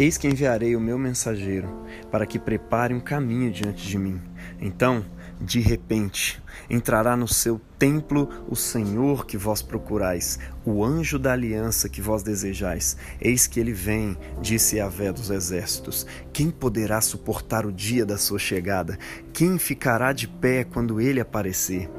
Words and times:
Eis 0.00 0.16
que 0.16 0.26
enviarei 0.26 0.74
o 0.74 0.80
meu 0.80 0.98
mensageiro, 0.98 1.68
para 2.10 2.24
que 2.24 2.38
prepare 2.38 2.94
um 2.94 3.00
caminho 3.00 3.52
diante 3.52 3.86
de 3.86 3.98
mim. 3.98 4.18
Então, 4.58 5.04
de 5.38 5.60
repente, 5.60 6.42
entrará 6.70 7.14
no 7.14 7.28
seu 7.28 7.60
templo 7.78 8.26
o 8.48 8.56
Senhor 8.56 9.26
que 9.26 9.36
vós 9.36 9.60
procurais, 9.60 10.38
o 10.64 10.82
anjo 10.82 11.18
da 11.18 11.34
aliança 11.34 11.86
que 11.86 12.00
vós 12.00 12.22
desejais. 12.22 12.96
Eis 13.20 13.46
que 13.46 13.60
ele 13.60 13.74
vem, 13.74 14.16
disse 14.40 14.76
Yahvé 14.76 15.12
dos 15.12 15.28
exércitos. 15.28 16.06
Quem 16.32 16.50
poderá 16.50 17.02
suportar 17.02 17.66
o 17.66 17.72
dia 17.72 18.06
da 18.06 18.16
sua 18.16 18.38
chegada? 18.38 18.98
Quem 19.34 19.58
ficará 19.58 20.14
de 20.14 20.26
pé 20.26 20.64
quando 20.64 20.98
ele 20.98 21.20
aparecer? 21.20 21.90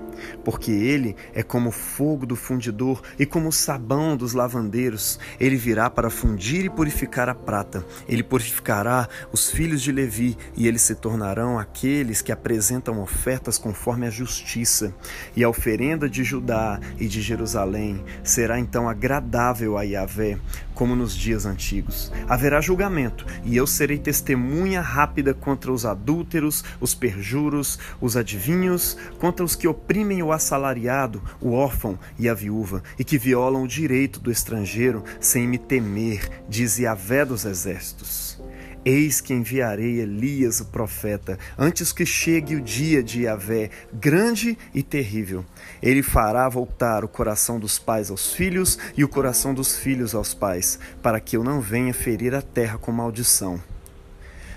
Porque 0.43 0.71
ele 0.71 1.15
é 1.33 1.43
como 1.43 1.71
fogo 1.71 2.25
do 2.25 2.35
fundidor 2.35 3.01
e 3.17 3.25
como 3.25 3.49
o 3.49 3.51
sabão 3.51 4.15
dos 4.15 4.33
lavandeiros. 4.33 5.19
Ele 5.39 5.55
virá 5.55 5.89
para 5.89 6.09
fundir 6.09 6.65
e 6.65 6.69
purificar 6.69 7.29
a 7.29 7.35
prata. 7.35 7.85
Ele 8.07 8.23
purificará 8.23 9.07
os 9.31 9.49
filhos 9.49 9.81
de 9.81 9.91
Levi 9.91 10.37
e 10.55 10.67
eles 10.67 10.81
se 10.81 10.95
tornarão 10.95 11.59
aqueles 11.59 12.21
que 12.21 12.31
apresentam 12.31 13.01
ofertas 13.01 13.57
conforme 13.57 14.07
a 14.07 14.09
justiça. 14.09 14.93
E 15.35 15.43
a 15.43 15.49
oferenda 15.49 16.09
de 16.09 16.23
Judá 16.23 16.79
e 16.99 17.07
de 17.07 17.21
Jerusalém 17.21 18.03
será 18.23 18.59
então 18.59 18.89
agradável 18.89 19.77
a 19.77 19.83
Yahvé, 19.83 20.37
como 20.81 20.95
nos 20.95 21.15
dias 21.15 21.45
antigos. 21.45 22.11
Haverá 22.27 22.59
julgamento, 22.59 23.23
e 23.45 23.55
eu 23.55 23.67
serei 23.67 23.99
testemunha 23.99 24.81
rápida 24.81 25.31
contra 25.31 25.71
os 25.71 25.85
adúlteros, 25.85 26.63
os 26.79 26.95
perjuros, 26.95 27.77
os 28.01 28.17
adivinhos, 28.17 28.97
contra 29.19 29.45
os 29.45 29.55
que 29.55 29.67
oprimem 29.67 30.23
o 30.23 30.31
assalariado, 30.31 31.21
o 31.39 31.51
órfão 31.51 31.99
e 32.17 32.27
a 32.27 32.33
viúva, 32.33 32.81
e 32.97 33.03
que 33.03 33.19
violam 33.19 33.61
o 33.61 33.67
direito 33.67 34.19
do 34.19 34.31
estrangeiro 34.31 35.03
sem 35.19 35.47
me 35.47 35.59
temer, 35.59 36.27
diz 36.49 36.79
Yahvé 36.79 37.25
dos 37.25 37.45
exércitos. 37.45 38.41
Eis 38.83 39.21
que 39.21 39.33
enviarei 39.33 39.99
Elias, 39.99 40.59
o 40.59 40.65
profeta, 40.65 41.37
antes 41.57 41.93
que 41.93 42.03
chegue 42.03 42.55
o 42.55 42.61
dia 42.61 43.03
de 43.03 43.23
Yahvé, 43.23 43.69
grande 43.93 44.57
e 44.73 44.81
terrível. 44.81 45.45
Ele 45.83 46.01
fará 46.01 46.49
voltar 46.49 47.05
o 47.05 47.07
coração 47.07 47.59
dos 47.59 47.77
pais 47.77 48.09
aos 48.09 48.33
filhos 48.33 48.79
e 48.97 49.03
o 49.03 49.09
coração 49.09 49.53
dos 49.53 49.77
filhos 49.77 50.15
aos 50.15 50.33
pais, 50.33 50.79
para 51.01 51.19
que 51.19 51.37
eu 51.37 51.43
não 51.43 51.61
venha 51.61 51.93
ferir 51.93 52.33
a 52.33 52.41
terra 52.41 52.79
com 52.79 52.91
maldição. 52.91 53.61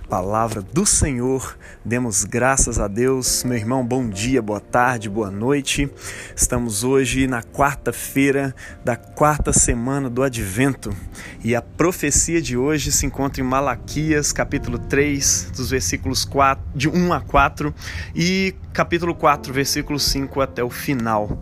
Palavra 0.09 0.61
do 0.61 0.85
Senhor, 0.85 1.57
demos 1.83 2.25
graças 2.25 2.79
a 2.79 2.87
Deus. 2.87 3.43
Meu 3.43 3.57
irmão, 3.57 3.85
bom 3.85 4.07
dia, 4.07 4.43
boa 4.43 4.61
tarde, 4.61 5.09
boa 5.09 5.31
noite. 5.31 5.91
Estamos 6.37 6.85
hoje 6.85 7.27
na 7.27 7.43
quarta-feira 7.43 8.55
da 8.85 8.97
quarta 8.97 9.51
semana 9.51 10.11
do 10.11 10.23
Advento 10.23 10.95
e 11.43 11.55
a 11.55 11.63
profecia 11.63 12.41
de 12.41 12.55
hoje 12.55 12.93
se 12.93 13.07
encontra 13.07 13.43
em 13.43 13.47
Malaquias, 13.47 14.31
capítulo 14.31 14.79
3, 14.79 15.53
dos 15.57 15.71
versículos 15.71 16.25
4, 16.27 16.63
de 16.75 16.89
1 16.89 17.13
a 17.13 17.21
4 17.23 17.75
e 18.15 18.55
capítulo 18.75 19.15
4, 19.15 19.55
versículo 19.55 19.99
5 19.99 20.39
até 20.43 20.63
o 20.63 20.69
final. 20.69 21.41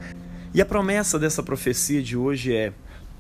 E 0.54 0.60
a 0.60 0.66
promessa 0.66 1.18
dessa 1.18 1.42
profecia 1.42 2.00
de 2.00 2.16
hoje 2.16 2.54
é 2.54 2.72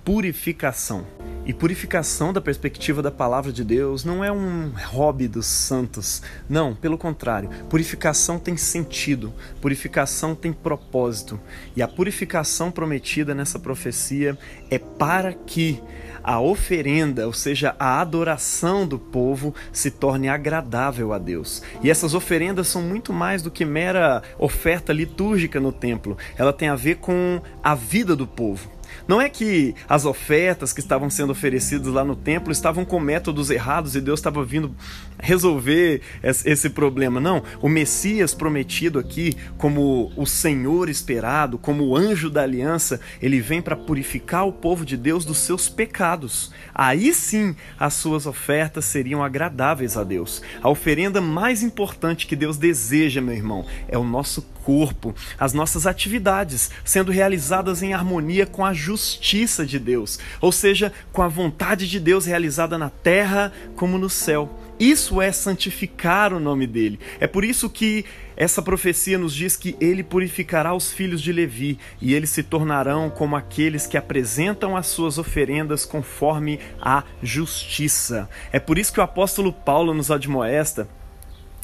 purificação. 0.04 1.06
E 1.44 1.52
purificação, 1.52 2.32
da 2.32 2.40
perspectiva 2.40 3.02
da 3.02 3.10
palavra 3.10 3.52
de 3.52 3.64
Deus, 3.64 4.04
não 4.04 4.22
é 4.22 4.30
um 4.30 4.72
hobby 4.86 5.26
dos 5.26 5.46
santos. 5.46 6.22
Não, 6.48 6.72
pelo 6.72 6.96
contrário. 6.96 7.50
Purificação 7.68 8.38
tem 8.38 8.56
sentido, 8.56 9.32
purificação 9.60 10.36
tem 10.36 10.52
propósito. 10.52 11.40
E 11.74 11.82
a 11.82 11.88
purificação 11.88 12.70
prometida 12.70 13.34
nessa 13.34 13.58
profecia 13.58 14.38
é 14.70 14.78
para 14.78 15.32
que 15.32 15.82
a 16.22 16.40
oferenda, 16.40 17.26
ou 17.26 17.32
seja, 17.32 17.74
a 17.76 18.00
adoração 18.00 18.86
do 18.86 18.98
povo, 18.98 19.52
se 19.72 19.90
torne 19.90 20.28
agradável 20.28 21.12
a 21.12 21.18
Deus. 21.18 21.60
E 21.82 21.90
essas 21.90 22.14
oferendas 22.14 22.68
são 22.68 22.82
muito 22.82 23.12
mais 23.12 23.42
do 23.42 23.50
que 23.50 23.64
mera 23.64 24.22
oferta 24.38 24.92
litúrgica 24.92 25.58
no 25.58 25.72
templo. 25.72 26.16
Ela 26.36 26.52
tem 26.52 26.68
a 26.68 26.76
ver 26.76 26.98
com 26.98 27.40
a 27.62 27.74
vida 27.74 28.14
do 28.14 28.28
povo. 28.28 28.70
Não 29.06 29.20
é 29.20 29.28
que 29.28 29.74
as 29.88 30.04
ofertas 30.04 30.72
que 30.72 30.80
estavam 30.80 31.10
sendo 31.10 31.30
oferecidas 31.30 31.92
lá 31.92 32.04
no 32.04 32.16
templo 32.16 32.52
estavam 32.52 32.84
com 32.84 33.00
métodos 33.00 33.50
errados 33.50 33.94
e 33.96 34.00
Deus 34.00 34.20
estava 34.20 34.44
vindo 34.44 34.74
resolver 35.18 36.00
esse 36.22 36.70
problema. 36.70 37.20
Não. 37.20 37.42
O 37.60 37.68
Messias 37.68 38.34
prometido 38.34 38.98
aqui, 38.98 39.36
como 39.58 40.12
o 40.16 40.26
Senhor 40.26 40.88
esperado, 40.88 41.58
como 41.58 41.84
o 41.84 41.96
anjo 41.96 42.30
da 42.30 42.42
aliança, 42.42 43.00
ele 43.20 43.40
vem 43.40 43.62
para 43.62 43.76
purificar 43.76 44.46
o 44.46 44.52
povo 44.52 44.84
de 44.84 44.96
Deus 44.96 45.24
dos 45.24 45.38
seus 45.38 45.68
pecados. 45.68 46.52
Aí 46.74 47.12
sim 47.14 47.54
as 47.78 47.94
suas 47.94 48.26
ofertas 48.26 48.84
seriam 48.84 49.22
agradáveis 49.22 49.96
a 49.96 50.04
Deus. 50.04 50.42
A 50.62 50.68
oferenda 50.68 51.20
mais 51.20 51.62
importante 51.62 52.26
que 52.26 52.36
Deus 52.36 52.56
deseja, 52.56 53.20
meu 53.20 53.34
irmão, 53.34 53.64
é 53.88 53.96
o 53.96 54.04
nosso 54.04 54.42
corpo, 54.64 55.14
as 55.38 55.52
nossas 55.52 55.86
atividades 55.86 56.70
sendo 56.84 57.12
realizadas 57.12 57.82
em 57.82 57.94
harmonia 57.94 58.46
com 58.46 58.64
a 58.64 58.72
justiça 58.72 59.66
de 59.66 59.78
Deus, 59.78 60.18
ou 60.40 60.52
seja, 60.52 60.92
com 61.12 61.22
a 61.22 61.28
vontade 61.28 61.88
de 61.88 61.98
Deus 61.98 62.26
realizada 62.26 62.78
na 62.78 62.90
terra 62.90 63.52
como 63.76 63.98
no 63.98 64.08
céu. 64.08 64.58
Isso 64.78 65.22
é 65.22 65.30
santificar 65.30 66.32
o 66.32 66.40
nome 66.40 66.66
dele. 66.66 66.98
É 67.20 67.26
por 67.26 67.44
isso 67.44 67.70
que 67.70 68.04
essa 68.36 68.60
profecia 68.60 69.18
nos 69.18 69.32
diz 69.32 69.56
que 69.56 69.76
ele 69.80 70.02
purificará 70.02 70.74
os 70.74 70.92
filhos 70.92 71.22
de 71.22 71.32
Levi 71.32 71.78
e 72.00 72.14
eles 72.14 72.30
se 72.30 72.42
tornarão 72.42 73.08
como 73.08 73.36
aqueles 73.36 73.86
que 73.86 73.96
apresentam 73.96 74.76
as 74.76 74.86
suas 74.88 75.18
oferendas 75.18 75.84
conforme 75.84 76.58
a 76.80 77.04
justiça. 77.22 78.28
É 78.50 78.58
por 78.58 78.78
isso 78.78 78.92
que 78.92 78.98
o 78.98 79.04
apóstolo 79.04 79.52
Paulo 79.52 79.94
nos 79.94 80.10
admoesta 80.10 80.88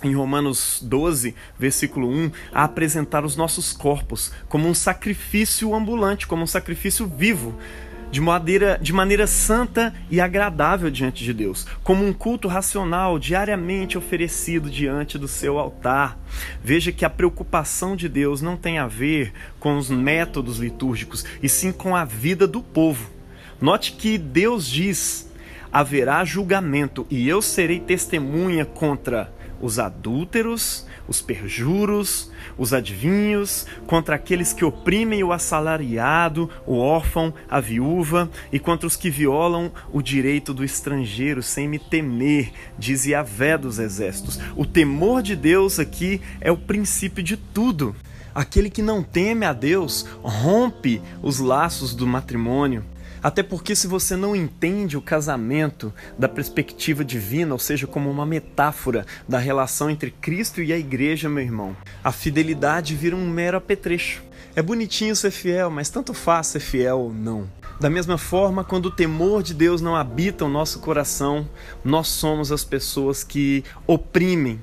em 0.03 0.14
Romanos 0.14 0.81
12, 0.82 1.34
versículo 1.59 2.09
1, 2.09 2.31
a 2.53 2.64
apresentar 2.64 3.25
os 3.25 3.36
nossos 3.36 3.72
corpos 3.72 4.32
como 4.48 4.69
um 4.69 4.75
sacrifício 4.75 5.75
ambulante, 5.75 6.26
como 6.26 6.42
um 6.42 6.47
sacrifício 6.47 7.06
vivo, 7.06 7.59
de 8.10 8.20
maneira, 8.20 8.78
de 8.81 8.92
maneira 8.92 9.26
santa 9.26 9.94
e 10.10 10.20
agradável 10.20 10.91
diante 10.91 11.25
de 11.25 11.34
Deus, 11.34 11.66
como 11.82 12.06
um 12.06 12.12
culto 12.12 12.48
racional 12.48 13.19
diariamente 13.19 13.98
oferecido 13.98 14.70
diante 14.70 15.19
do 15.19 15.28
seu 15.28 15.58
altar. 15.58 16.19
Veja 16.62 16.92
que 16.92 17.04
a 17.04 17.10
preocupação 17.10 17.97
de 17.97 18.08
Deus 18.08 18.41
não 18.41 18.56
tem 18.56 18.78
a 18.78 18.87
ver 18.87 19.32
com 19.60 19.76
os 19.76 19.91
métodos 19.91 20.58
litúrgicos, 20.58 21.25
e 21.42 21.48
sim 21.48 21.72
com 21.72 21.94
a 21.94 22.04
vida 22.04 22.47
do 22.47 22.62
povo. 22.62 23.10
Note 23.60 23.92
que 23.92 24.16
Deus 24.16 24.66
diz: 24.66 25.28
haverá 25.72 26.25
julgamento, 26.25 27.06
e 27.10 27.28
eu 27.28 27.42
serei 27.42 27.81
testemunha 27.81 28.64
contra 28.64 29.37
os 29.60 29.78
adúlteros, 29.78 30.86
os 31.06 31.20
perjuros, 31.20 32.30
os 32.56 32.72
adivinhos, 32.72 33.66
contra 33.86 34.16
aqueles 34.16 34.52
que 34.52 34.64
oprimem 34.64 35.22
o 35.24 35.32
assalariado, 35.32 36.50
o 36.66 36.76
órfão, 36.78 37.32
a 37.48 37.60
viúva, 37.60 38.30
e 38.52 38.58
contra 38.58 38.86
os 38.86 38.96
que 38.96 39.10
violam 39.10 39.72
o 39.92 40.02
direito 40.02 40.52
do 40.52 40.64
estrangeiro, 40.64 41.42
sem 41.42 41.69
me 41.69 41.78
temer, 41.78 42.52
diz 42.78 43.06
Yahvé 43.06 43.56
dos 43.56 43.78
exércitos. 43.78 44.38
O 44.54 44.66
temor 44.66 45.22
de 45.22 45.34
Deus 45.34 45.78
aqui 45.78 46.20
é 46.40 46.52
o 46.52 46.56
princípio 46.56 47.22
de 47.22 47.36
tudo. 47.36 47.94
Aquele 48.34 48.70
que 48.70 48.82
não 48.82 49.02
teme 49.02 49.44
a 49.44 49.52
Deus 49.52 50.06
rompe 50.22 51.02
os 51.22 51.40
laços 51.40 51.94
do 51.94 52.06
matrimônio, 52.06 52.84
até 53.22 53.42
porque, 53.42 53.74
se 53.74 53.86
você 53.86 54.16
não 54.16 54.34
entende 54.34 54.96
o 54.96 55.02
casamento 55.02 55.92
da 56.18 56.28
perspectiva 56.28 57.04
divina, 57.04 57.52
ou 57.52 57.58
seja, 57.58 57.86
como 57.86 58.10
uma 58.10 58.26
metáfora 58.26 59.06
da 59.28 59.38
relação 59.38 59.90
entre 59.90 60.10
Cristo 60.10 60.62
e 60.62 60.72
a 60.72 60.78
igreja, 60.78 61.28
meu 61.28 61.42
irmão, 61.42 61.76
a 62.02 62.12
fidelidade 62.12 62.94
vira 62.94 63.16
um 63.16 63.28
mero 63.28 63.56
apetrecho. 63.56 64.22
É 64.54 64.62
bonitinho 64.62 65.14
ser 65.14 65.30
fiel, 65.30 65.70
mas 65.70 65.90
tanto 65.90 66.12
faz 66.12 66.48
ser 66.48 66.60
fiel 66.60 66.98
ou 66.98 67.12
não. 67.12 67.48
Da 67.80 67.88
mesma 67.88 68.18
forma, 68.18 68.64
quando 68.64 68.86
o 68.86 68.90
temor 68.90 69.40
de 69.40 69.54
Deus 69.54 69.81
não 69.81 69.94
habita 69.94 70.44
o 70.44 70.48
nosso 70.48 70.81
coração, 70.81 71.48
nós 71.84 72.08
somos 72.08 72.50
as 72.50 72.64
pessoas 72.64 73.22
que 73.22 73.62
oprimem 73.87 74.60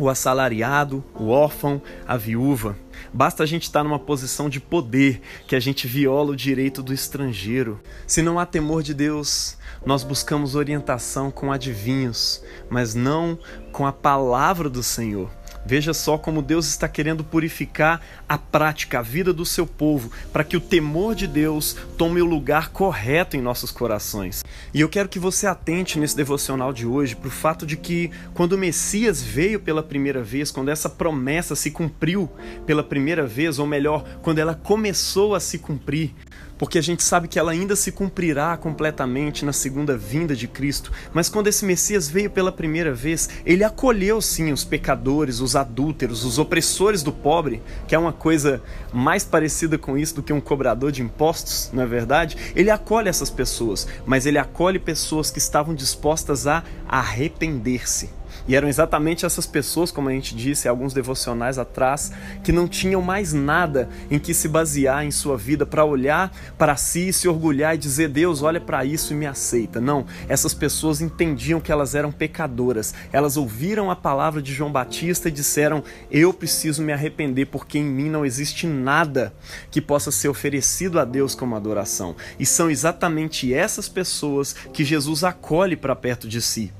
o 0.00 0.08
assalariado, 0.08 1.04
o 1.14 1.28
órfão, 1.28 1.80
a 2.06 2.16
viúva. 2.16 2.76
Basta 3.12 3.42
a 3.42 3.46
gente 3.46 3.64
estar 3.64 3.82
numa 3.84 3.98
posição 3.98 4.48
de 4.48 4.60
poder 4.60 5.20
que 5.46 5.54
a 5.54 5.60
gente 5.60 5.86
viola 5.86 6.32
o 6.32 6.36
direito 6.36 6.82
do 6.82 6.92
estrangeiro. 6.92 7.80
Se 8.06 8.22
não 8.22 8.38
há 8.38 8.46
temor 8.46 8.82
de 8.82 8.94
Deus, 8.94 9.56
nós 9.84 10.02
buscamos 10.02 10.54
orientação 10.54 11.30
com 11.30 11.52
adivinhos, 11.52 12.42
mas 12.68 12.94
não 12.94 13.38
com 13.72 13.86
a 13.86 13.92
palavra 13.92 14.68
do 14.68 14.82
Senhor. 14.82 15.30
Veja 15.64 15.92
só 15.92 16.16
como 16.16 16.42
Deus 16.42 16.66
está 16.66 16.88
querendo 16.88 17.22
purificar 17.22 18.00
a 18.28 18.38
prática, 18.38 18.98
a 18.98 19.02
vida 19.02 19.32
do 19.32 19.44
seu 19.44 19.66
povo, 19.66 20.10
para 20.32 20.44
que 20.44 20.56
o 20.56 20.60
temor 20.60 21.14
de 21.14 21.26
Deus 21.26 21.76
tome 21.96 22.20
o 22.20 22.24
lugar 22.24 22.70
correto 22.70 23.36
em 23.36 23.40
nossos 23.40 23.70
corações. 23.70 24.44
E 24.72 24.80
eu 24.80 24.88
quero 24.88 25.08
que 25.08 25.18
você 25.18 25.46
atente 25.46 25.98
nesse 25.98 26.16
devocional 26.16 26.72
de 26.72 26.86
hoje 26.86 27.14
para 27.14 27.28
o 27.28 27.30
fato 27.30 27.66
de 27.66 27.76
que, 27.76 28.10
quando 28.34 28.54
o 28.54 28.58
Messias 28.58 29.22
veio 29.22 29.60
pela 29.60 29.82
primeira 29.82 30.22
vez, 30.22 30.50
quando 30.50 30.70
essa 30.70 30.88
promessa 30.88 31.54
se 31.54 31.70
cumpriu 31.70 32.30
pela 32.66 32.82
primeira 32.82 33.26
vez, 33.26 33.58
ou 33.58 33.66
melhor, 33.66 34.04
quando 34.22 34.38
ela 34.38 34.54
começou 34.54 35.34
a 35.34 35.40
se 35.40 35.58
cumprir, 35.58 36.14
porque 36.60 36.76
a 36.76 36.82
gente 36.82 37.02
sabe 37.02 37.26
que 37.26 37.38
ela 37.38 37.52
ainda 37.52 37.74
se 37.74 37.90
cumprirá 37.90 38.54
completamente 38.54 39.46
na 39.46 39.52
segunda 39.52 39.96
vinda 39.96 40.36
de 40.36 40.46
Cristo. 40.46 40.92
Mas 41.10 41.30
quando 41.30 41.46
esse 41.46 41.64
Messias 41.64 42.06
veio 42.06 42.28
pela 42.28 42.52
primeira 42.52 42.92
vez, 42.92 43.30
ele 43.46 43.64
acolheu 43.64 44.20
sim 44.20 44.52
os 44.52 44.62
pecadores, 44.62 45.40
os 45.40 45.56
adúlteros, 45.56 46.22
os 46.22 46.38
opressores 46.38 47.02
do 47.02 47.12
pobre, 47.12 47.62
que 47.88 47.94
é 47.94 47.98
uma 47.98 48.12
coisa 48.12 48.62
mais 48.92 49.24
parecida 49.24 49.78
com 49.78 49.96
isso 49.96 50.16
do 50.16 50.22
que 50.22 50.34
um 50.34 50.40
cobrador 50.40 50.92
de 50.92 51.00
impostos, 51.00 51.70
não 51.72 51.82
é 51.82 51.86
verdade? 51.86 52.36
Ele 52.54 52.68
acolhe 52.68 53.08
essas 53.08 53.30
pessoas, 53.30 53.88
mas 54.04 54.26
ele 54.26 54.36
acolhe 54.36 54.78
pessoas 54.78 55.30
que 55.30 55.38
estavam 55.38 55.74
dispostas 55.74 56.46
a 56.46 56.62
arrepender-se. 56.86 58.19
E 58.50 58.56
eram 58.56 58.66
exatamente 58.66 59.24
essas 59.24 59.46
pessoas, 59.46 59.92
como 59.92 60.08
a 60.08 60.12
gente 60.12 60.34
disse 60.34 60.66
alguns 60.66 60.92
devocionais 60.92 61.56
atrás, 61.56 62.10
que 62.42 62.50
não 62.50 62.66
tinham 62.66 63.00
mais 63.00 63.32
nada 63.32 63.88
em 64.10 64.18
que 64.18 64.34
se 64.34 64.48
basear 64.48 65.04
em 65.04 65.12
sua 65.12 65.36
vida 65.36 65.64
para 65.64 65.84
olhar 65.84 66.36
para 66.58 66.74
si, 66.74 67.12
se 67.12 67.28
orgulhar 67.28 67.76
e 67.76 67.78
dizer: 67.78 68.08
Deus, 68.08 68.42
olha 68.42 68.60
para 68.60 68.84
isso 68.84 69.12
e 69.12 69.16
me 69.16 69.24
aceita. 69.24 69.80
Não, 69.80 70.04
essas 70.28 70.52
pessoas 70.52 71.00
entendiam 71.00 71.60
que 71.60 71.70
elas 71.70 71.94
eram 71.94 72.10
pecadoras. 72.10 72.92
Elas 73.12 73.36
ouviram 73.36 73.88
a 73.88 73.94
palavra 73.94 74.42
de 74.42 74.52
João 74.52 74.72
Batista 74.72 75.28
e 75.28 75.32
disseram: 75.32 75.84
Eu 76.10 76.34
preciso 76.34 76.82
me 76.82 76.92
arrepender 76.92 77.46
porque 77.46 77.78
em 77.78 77.84
mim 77.84 78.10
não 78.10 78.26
existe 78.26 78.66
nada 78.66 79.32
que 79.70 79.80
possa 79.80 80.10
ser 80.10 80.26
oferecido 80.26 80.98
a 80.98 81.04
Deus 81.04 81.36
como 81.36 81.54
adoração. 81.54 82.16
E 82.36 82.44
são 82.44 82.68
exatamente 82.68 83.54
essas 83.54 83.88
pessoas 83.88 84.54
que 84.72 84.84
Jesus 84.84 85.22
acolhe 85.22 85.76
para 85.76 85.94
perto 85.94 86.26
de 86.26 86.42
si 86.42 86.72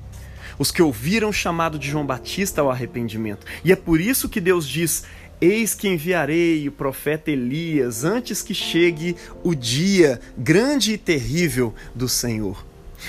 os 0.61 0.71
que 0.71 0.83
ouviram 0.83 1.31
o 1.31 1.33
chamado 1.33 1.79
de 1.79 1.89
João 1.89 2.05
Batista 2.05 2.61
ao 2.61 2.71
arrependimento. 2.71 3.47
E 3.65 3.73
é 3.73 3.77
por 3.77 3.99
isso 3.99 4.29
que 4.29 4.43
Deus 4.43 4.69
diz: 4.69 5.05
Eis 5.41 5.75
que 5.75 5.89
enviarei 5.89 6.69
o 6.69 6.73
profeta 6.73 7.31
Elias 7.31 8.05
antes 8.05 8.43
que 8.43 8.53
chegue 8.53 9.17
o 9.43 9.55
dia 9.55 10.21
grande 10.37 10.93
e 10.93 10.99
terrível 10.99 11.75
do 11.95 12.07
Senhor. 12.07 12.67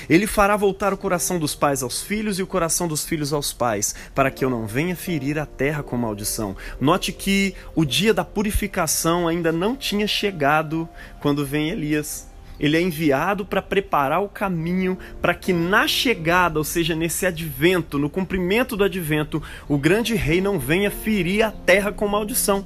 Ele 0.10 0.26
fará 0.26 0.56
voltar 0.56 0.94
o 0.94 0.98
coração 0.98 1.38
dos 1.38 1.54
pais 1.54 1.84
aos 1.84 2.02
filhos 2.02 2.40
e 2.40 2.42
o 2.42 2.48
coração 2.48 2.88
dos 2.88 3.04
filhos 3.04 3.34
aos 3.34 3.52
pais, 3.52 3.94
para 4.16 4.32
que 4.32 4.46
eu 4.46 4.50
não 4.50 4.66
venha 4.66 4.96
ferir 4.96 5.38
a 5.38 5.46
terra 5.46 5.84
com 5.84 5.98
maldição. 5.98 6.56
Note 6.80 7.12
que 7.12 7.54
o 7.76 7.84
dia 7.84 8.14
da 8.14 8.24
purificação 8.24 9.28
ainda 9.28 9.52
não 9.52 9.76
tinha 9.76 10.08
chegado 10.08 10.88
quando 11.20 11.46
vem 11.46 11.70
Elias 11.70 12.31
ele 12.62 12.78
é 12.78 12.82
enviado 12.82 13.44
para 13.44 13.62
preparar 13.62 14.22
o 14.22 14.30
caminho 14.30 14.98
para 15.20 15.34
que 15.34 15.52
na 15.52 15.88
chegada, 15.88 16.60
ou 16.60 16.64
seja, 16.64 16.96
nesse 16.96 17.26
advento, 17.26 17.98
no 17.98 18.10
cumprimento 18.10 18.78
do 18.78 18.84
advento, 18.84 19.42
o 19.68 19.80
grande 19.80 20.14
rei 20.14 20.40
não 20.40 20.60
venha 20.60 20.92
ferir 20.92 21.44
a 21.44 21.50
terra 21.50 21.92
com 21.92 22.08
maldição. 22.08 22.64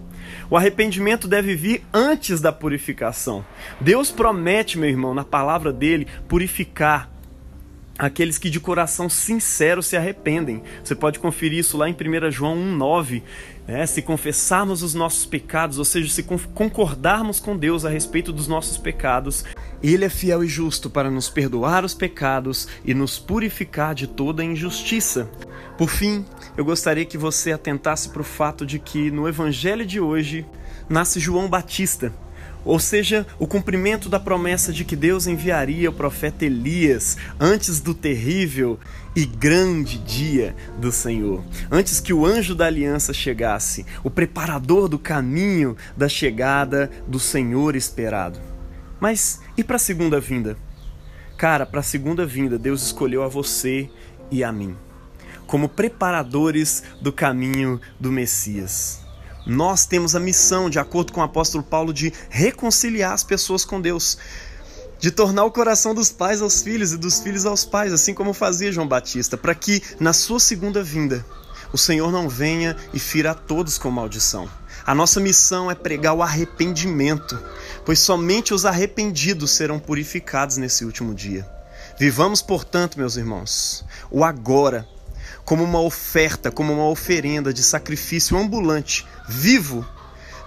O 0.49 0.57
arrependimento 0.57 1.27
deve 1.27 1.55
vir 1.55 1.83
antes 1.93 2.41
da 2.41 2.51
purificação. 2.51 3.45
Deus 3.79 4.11
promete, 4.11 4.77
meu 4.77 4.89
irmão, 4.89 5.13
na 5.13 5.23
palavra 5.23 5.71
dele, 5.71 6.07
purificar 6.27 7.09
aqueles 7.97 8.37
que 8.37 8.49
de 8.49 8.59
coração 8.59 9.09
sincero 9.09 9.81
se 9.81 9.95
arrependem. 9.95 10.61
Você 10.83 10.93
pode 10.93 11.19
conferir 11.19 11.59
isso 11.59 11.77
lá 11.77 11.89
em 11.89 11.93
1 11.93 12.31
João 12.31 12.55
1,9. 12.55 13.23
Né? 13.67 13.85
Se 13.85 14.01
confessarmos 14.01 14.83
os 14.83 14.93
nossos 14.93 15.25
pecados, 15.25 15.79
ou 15.79 15.85
seja, 15.85 16.11
se 16.11 16.23
concordarmos 16.23 17.39
com 17.39 17.57
Deus 17.57 17.85
a 17.85 17.89
respeito 17.89 18.31
dos 18.31 18.47
nossos 18.47 18.77
pecados, 18.77 19.45
Ele 19.81 20.05
é 20.05 20.09
fiel 20.09 20.43
e 20.43 20.47
justo 20.47 20.89
para 20.89 21.09
nos 21.09 21.29
perdoar 21.29 21.85
os 21.85 21.93
pecados 21.93 22.67
e 22.83 22.93
nos 22.93 23.17
purificar 23.17 23.95
de 23.95 24.07
toda 24.07 24.43
injustiça. 24.43 25.29
Por 25.77 25.89
fim, 25.89 26.25
eu 26.55 26.63
gostaria 26.63 27.05
que 27.05 27.17
você 27.17 27.51
atentasse 27.51 28.09
para 28.09 28.21
o 28.21 28.25
fato 28.25 28.65
de 28.65 28.79
que 28.79 29.09
no 29.11 29.27
Evangelho 29.27 29.85
de 29.85 29.99
hoje 29.99 30.45
nasce 30.89 31.19
João 31.19 31.49
Batista 31.49 32.13
ou 32.65 32.79
seja, 32.79 33.25
o 33.39 33.45
cumprimento 33.45 34.09
da 34.09 34.19
promessa 34.19 34.73
de 34.73 34.83
que 34.83 34.95
Deus 34.95 35.27
enviaria 35.27 35.89
o 35.89 35.93
profeta 35.93 36.45
Elias 36.45 37.15
antes 37.39 37.79
do 37.79 37.93
terrível 37.93 38.79
e 39.15 39.25
grande 39.25 39.99
dia 39.99 40.55
do 40.77 40.91
Senhor, 40.91 41.43
antes 41.71 41.99
que 41.99 42.11
o 42.11 42.25
anjo 42.25 42.55
da 42.55 42.65
aliança 42.65 43.13
chegasse, 43.13 43.85
o 44.03 44.09
preparador 44.09 44.89
do 44.89 44.99
caminho 44.99 45.77
da 45.95 46.09
chegada 46.09 46.89
do 47.07 47.19
Senhor 47.19 47.75
esperado. 47.75 48.39
Mas 48.99 49.39
e 49.55 49.63
para 49.63 49.75
a 49.75 49.79
segunda 49.79 50.19
vinda? 50.19 50.57
Cara, 51.37 51.65
para 51.65 51.81
a 51.81 51.83
segunda 51.83 52.25
vinda, 52.25 52.57
Deus 52.57 52.81
escolheu 52.81 53.21
a 53.21 53.27
você 53.27 53.89
e 54.31 54.43
a 54.43 54.51
mim 54.51 54.75
como 55.45 55.69
preparadores 55.69 56.83
do 57.01 57.11
caminho 57.11 57.79
do 57.99 58.11
Messias. 58.11 59.04
Nós 59.45 59.85
temos 59.85 60.15
a 60.15 60.19
missão, 60.19 60.69
de 60.69 60.79
acordo 60.79 61.13
com 61.13 61.21
o 61.21 61.23
apóstolo 61.23 61.63
Paulo, 61.63 61.93
de 61.93 62.11
reconciliar 62.29 63.13
as 63.13 63.23
pessoas 63.23 63.63
com 63.63 63.79
Deus, 63.79 64.17
de 64.99 65.11
tornar 65.11 65.45
o 65.45 65.51
coração 65.51 65.93
dos 65.93 66.11
pais 66.11 66.41
aos 66.41 66.61
filhos 66.61 66.93
e 66.93 66.97
dos 66.97 67.19
filhos 67.19 67.45
aos 67.45 67.63
pais, 67.63 67.93
assim 67.93 68.13
como 68.13 68.33
fazia 68.33 68.71
João 68.71 68.87
Batista, 68.87 69.37
para 69.37 69.53
que 69.53 69.83
na 69.99 70.13
sua 70.13 70.39
segunda 70.39 70.81
vinda 70.81 71.23
o 71.71 71.77
Senhor 71.77 72.11
não 72.11 72.27
venha 72.27 72.75
e 72.93 72.99
fira 72.99 73.31
a 73.31 73.35
todos 73.35 73.77
com 73.77 73.91
maldição. 73.91 74.49
A 74.85 74.95
nossa 74.95 75.19
missão 75.19 75.69
é 75.69 75.75
pregar 75.75 76.13
o 76.13 76.23
arrependimento, 76.23 77.39
pois 77.85 77.99
somente 77.99 78.53
os 78.53 78.65
arrependidos 78.65 79.51
serão 79.51 79.79
purificados 79.79 80.57
nesse 80.57 80.85
último 80.85 81.13
dia. 81.13 81.47
Vivamos, 81.99 82.41
portanto, 82.41 82.97
meus 82.97 83.15
irmãos, 83.15 83.85
o 84.09 84.23
agora 84.23 84.87
como 85.45 85.63
uma 85.63 85.79
oferta, 85.79 86.51
como 86.51 86.73
uma 86.73 86.89
oferenda 86.89 87.53
de 87.53 87.63
sacrifício 87.63 88.37
ambulante, 88.37 89.05
vivo, 89.29 89.85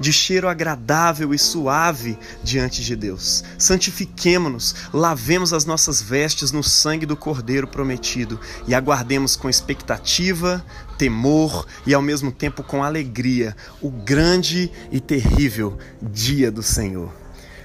de 0.00 0.12
cheiro 0.12 0.48
agradável 0.48 1.34
e 1.34 1.38
suave 1.38 2.18
diante 2.42 2.84
de 2.84 2.94
Deus. 2.94 3.42
Santifiquemo-nos, 3.58 4.74
lavemos 4.92 5.52
as 5.52 5.64
nossas 5.64 6.00
vestes 6.00 6.52
no 6.52 6.62
sangue 6.62 7.06
do 7.06 7.16
Cordeiro 7.16 7.66
prometido 7.66 8.38
e 8.66 8.74
aguardemos 8.74 9.36
com 9.36 9.48
expectativa, 9.48 10.64
temor 10.96 11.66
e 11.86 11.94
ao 11.94 12.02
mesmo 12.02 12.30
tempo 12.30 12.62
com 12.62 12.82
alegria 12.82 13.56
o 13.80 13.90
grande 13.90 14.70
e 14.90 15.00
terrível 15.00 15.78
dia 16.00 16.50
do 16.50 16.62
Senhor. 16.62 17.12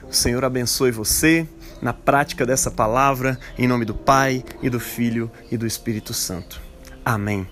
O 0.10 0.14
Senhor 0.14 0.44
abençoe 0.44 0.92
você 0.92 1.48
na 1.82 1.94
prática 1.94 2.46
dessa 2.46 2.72
palavra, 2.72 3.38
em 3.58 3.68
nome 3.68 3.84
do 3.84 3.94
Pai 3.94 4.44
e 4.62 4.70
do 4.70 4.80
Filho 4.80 5.30
e 5.52 5.58
do 5.58 5.68
Espírito 5.68 6.14
Santo. 6.14 6.73
Amém. 7.06 7.48